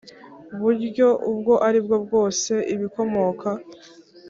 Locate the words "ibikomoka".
2.73-3.49